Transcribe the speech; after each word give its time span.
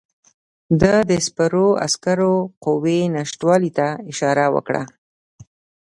ده 0.81 0.95
د 1.09 1.11
سپرو 1.25 1.67
عسکرو 1.85 2.33
قوې 2.63 2.99
نشتوالي 3.15 3.71
ته 3.77 3.87
اشاره 4.11 4.45
وکړه. 4.55 4.83